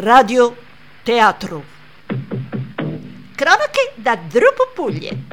[0.00, 0.54] Radio
[1.02, 1.64] Teatro.
[3.34, 5.24] Cronache da Drupo Puglie.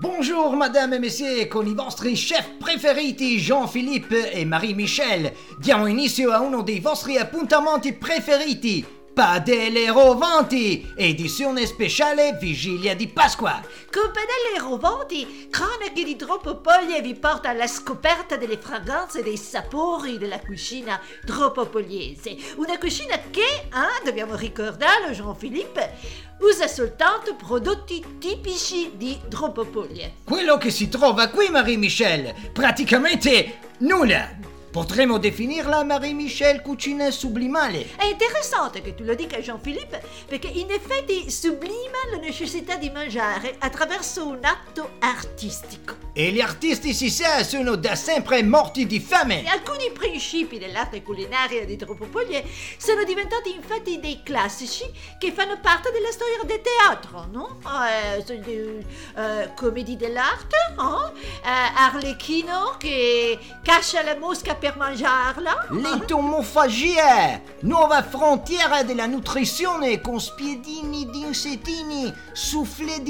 [0.00, 5.32] Bonjour madame et messieurs, con i vostri chef preferiti Jean-Philippe e Marie-Michel.
[5.60, 8.95] Diamo inizio a uno dei vostri appuntamenti preferiti.
[9.16, 13.62] Padelle Rovanti, edizione speciale Vigilia di Pasqua.
[13.90, 20.18] Con Padelle Rovanti, cronache di Dropopoglie vi porta alla scoperta delle fragranze e dei sapori
[20.18, 22.36] della cucina dropopogliese.
[22.56, 25.94] Una cucina che, ah, dobbiamo ricordarlo Jean-Philippe,
[26.40, 30.16] usa soltanto prodotti tipici di Dropopoglie.
[30.24, 34.45] Quello che si trova qui, Marie-Michel, praticamente nulla.
[34.76, 37.96] Potremmo definirla Marie-Michel cucina sublimale.
[37.96, 43.56] È interessante che tu lo dica Jean-Philippe perché in effetti sublima la necessità di mangiare
[43.58, 45.96] attraverso un atto artistico.
[46.12, 49.44] E gli artisti si sa sono da sempre morti di fame.
[49.44, 52.44] E alcuni principi dell'arte culinaria di Tropopoglie
[52.76, 54.84] sono diventati infatti dei classici
[55.18, 57.60] che fanno parte della storia del teatro, no?
[57.86, 61.12] Eh, eh, comédie dell'arte, no?
[61.14, 65.66] eh, Arlecchino che caccia la mosca per permanjar, là.
[65.70, 73.00] Lito mon fagier Nova frontiera della nutrizione con spiedini d'insettini, soufflé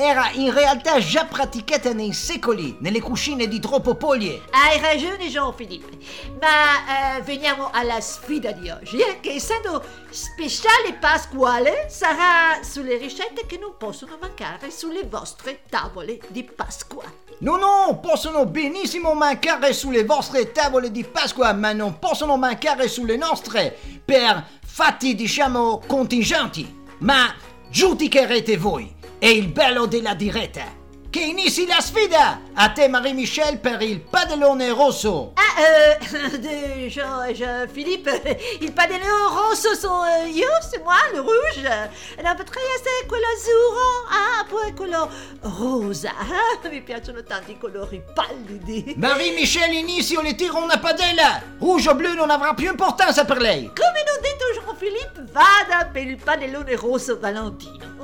[0.00, 4.42] Era in realtà già praticata nei secoli nelle cucine di Tropopoglie.
[4.50, 5.98] Hai ragione Jean-Philippe,
[6.40, 13.44] ma eh, veniamo alla sfida di oggi, eh, che essendo speciale pasquale sarà sulle ricette
[13.44, 17.02] che non possono mancare sulle vostre tavole di Pasqua.
[17.38, 23.16] No, no, possono benissimo mancare sulle vostre tavole di Pasqua, ma non possono mancare sulle
[23.16, 26.84] nostre per fatti, diciamo, contingenti.
[26.98, 27.34] Ma
[27.68, 28.97] giudicherete voi.
[29.20, 30.76] È il bello della diretta.
[31.10, 32.42] Che inizi la sfida!
[32.54, 35.32] A te Marie-Michel per il padellone rosso.
[35.34, 41.90] Ah, euh, Jean, Jean-Philippe, il padellone rosso sono io, c'est moi, le rouge.
[42.22, 46.14] Non, potrei essere quello azzurro, ah, poi quello rosa.
[46.62, 48.94] Ah, mi piacciono tanto i colori pallidi.
[48.96, 51.42] Marie-Michel inizio le tiro una padella.
[51.58, 53.72] Rouge o blu non avrà più importanza per lei.
[53.74, 57.97] Come non detto Jean-Philippe, vada per il padellone rosso Valentino.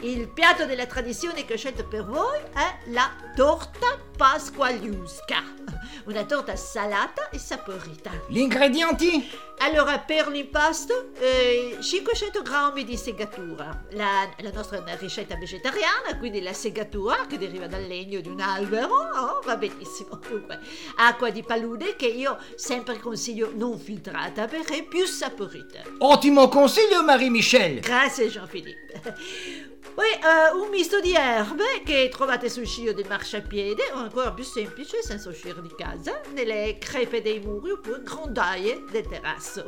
[0.00, 5.61] Il piatto della tradizione che ho scelto per voi è la torta pasqualiusca,
[6.04, 8.10] una torta salata e saporita.
[8.28, 9.30] Gli ingredienti?
[9.58, 13.84] Allora, per l'impasto, eh, 500 grammi di segatura.
[13.90, 18.88] La, la nostra ricetta vegetariana, quindi la segatura che deriva dal legno di un albero,
[18.88, 20.18] oh, va benissimo.
[20.28, 20.58] Dunque,
[20.96, 25.82] acqua di palude che io sempre consiglio non filtrata perché è più saporita.
[25.98, 27.80] Ottimo consiglio, Marie-Michel.
[27.80, 29.61] Grazie, Jean-Philippe.
[29.94, 34.42] Poi uh, un misto di erbe che trovate sul scio del marciapiede, o ancora più
[34.42, 39.66] semplice, senza uscire di casa, nelle crepe dei muri oppure grondaie del terrazzo.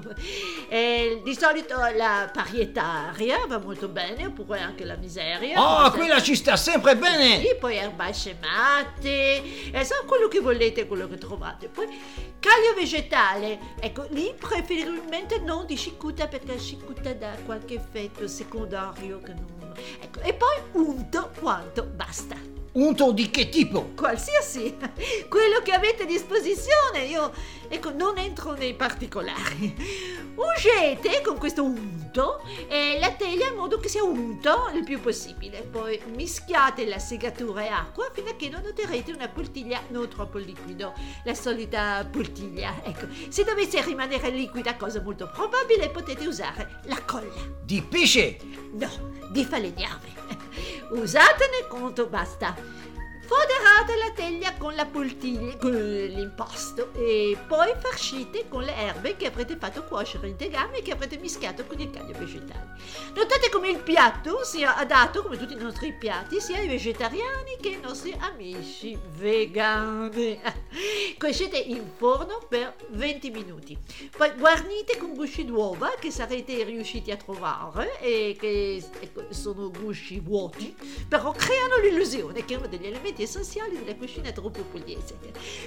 [0.69, 5.61] E di solito la parietaria va molto bene, oppure anche la miseria.
[5.61, 7.41] Oh, quella ci sta sempre bene!
[7.41, 9.43] Sì, poi erbacce matte,
[9.85, 11.69] so quello che volete, quello che trovate.
[11.69, 11.87] Poi
[12.39, 19.21] caglio vegetale, ecco, lì preferibilmente non di cicuta perché la cicuta dà qualche effetto secondario
[19.21, 19.54] che non...
[20.01, 22.53] Ecco, e poi unto quanto basta.
[22.75, 23.91] Unto di che tipo?
[23.95, 24.77] Qualsiasi,
[25.31, 27.33] quello che avete a disposizione, io
[27.69, 30.33] ecco, non entro nei particolari.
[30.35, 35.63] Ungete con questo unto eh, la teglia in modo che sia unto il più possibile.
[35.63, 40.39] Poi mischiate la segatura e acqua fino a che non otterrete una poltiglia non troppo
[40.39, 42.83] liquido, la solita poltiglia.
[42.83, 47.41] Ecco, se dovesse rimanere liquida, cosa molto probabile, potete usare la colla.
[47.63, 48.54] Di pesce?
[48.75, 48.89] No,
[49.31, 50.13] di falegname.
[50.91, 52.55] Usatene quanto basta.
[53.27, 59.27] Foderate la teglia con la poltiglia, con l'impasto e poi farcite con le erbe che
[59.27, 62.77] avrete fatto cuocere in tegame e che avrete mischiato con il caglio vegetale.
[63.15, 67.69] Notate come il piatto sia adatto, come tutti i nostri piatti, sia ai vegetariani che
[67.69, 70.39] ai nostri amici vegani.
[71.17, 73.79] Cuocete in forno per 20 minuti.
[74.15, 80.21] Poi guarnite con gusci d'uova che sarete riusciti a trovare e che ecco, sono gusci
[80.21, 80.75] vuoti,
[81.09, 85.17] però creano l'illusione che uno degli elementi essenziali della cucina troppopugliese.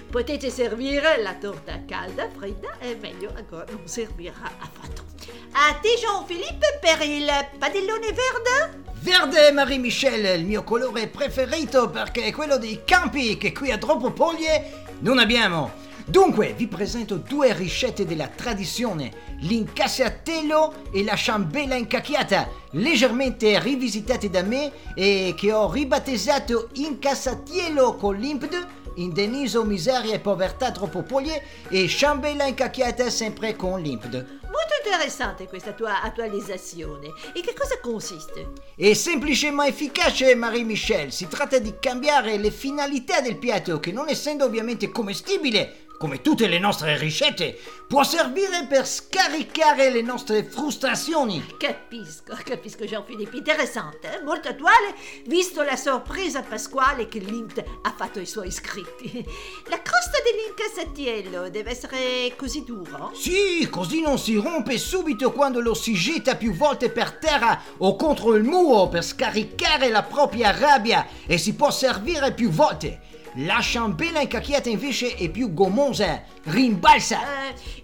[0.09, 5.05] Potete servire la torta calda, fredda e meglio ancora non servirà affatto.
[5.51, 7.27] A te Jean-Philippe per il
[7.57, 8.83] padellone verde?
[8.99, 14.83] Verde, Marie-Michel, il mio colore preferito perché è quello dei campi che qui a Tropopoglie
[14.99, 15.85] non abbiamo.
[16.09, 24.42] Dunque, vi presento due ricette della tradizione, l'incassatello e la ciambella incacchiata, leggermente rivisitate da
[24.42, 31.89] me e che ho ribattezzato incassatiello con l'impeto indenizo miseria e povertà troppo poglie e
[31.89, 34.18] ciambella incacchiata sempre con limpido.
[34.18, 37.07] Molto interessante questa tua attualizzazione.
[37.33, 38.54] In che cosa consiste?
[38.75, 41.12] È semplice ma efficace, Marie-Michel.
[41.12, 46.47] Si tratta di cambiare le finalità del piatto che non essendo ovviamente commestibile, come tutte
[46.47, 47.57] le nostre ricette,
[47.88, 51.44] può servire per scaricare le nostre frustrazioni.
[51.57, 54.23] Capisco, capisco Jean-Philippe, interessante, eh?
[54.23, 54.94] molto attuale,
[55.25, 59.25] visto la sorpresa pasquale che l'Int ha fatto ai suoi iscritti.
[59.69, 63.11] La crosta dell'incasatiello deve essere così duro?
[63.13, 67.95] Sì, così non si rompe subito quando lo si getta più volte per terra o
[67.95, 73.15] contro il muro per scaricare la propria rabbia e si può servire più volte.
[73.41, 77.19] La ciambella incacchiata invece è più gommosa, rimbalza.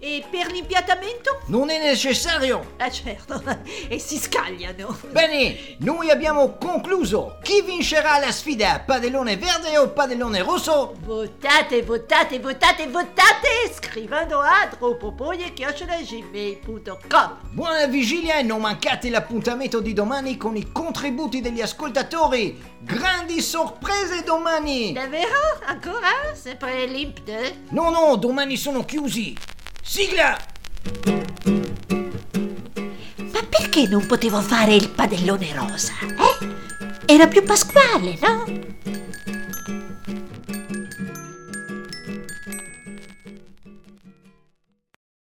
[0.00, 1.42] e per l'impiattamento?
[1.46, 2.72] Non è necessario.
[2.78, 3.40] Ah certo,
[3.86, 4.98] e si scagliano.
[5.12, 7.38] Bene, noi abbiamo concluso.
[7.40, 8.82] Chi vincerà la sfida?
[8.84, 10.96] Padellone verde o padellone rosso?
[11.04, 20.36] Votate, votate, votate, votate scrivendo a tropopoglie.gmail.com Buona vigilia e non mancate l'appuntamento di domani
[20.36, 22.72] con i contributi degli ascoltatori.
[22.80, 24.92] Grandi sorprese domani!
[24.92, 25.43] Davvero?
[25.66, 26.08] Ancora?
[26.34, 27.64] Sempre limpide?
[27.70, 29.36] No, no, domani sono chiusi.
[29.82, 30.38] Sigla!
[33.32, 35.92] Ma perché non potevo fare il padellone rosa?
[36.02, 37.12] Eh?
[37.12, 38.44] Era più pasquale, no?